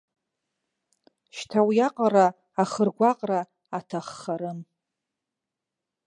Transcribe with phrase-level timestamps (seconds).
[1.37, 2.25] Шьҭа уиаҟара
[2.61, 3.39] ахыргәаҟра
[3.77, 4.59] аҭаххарым.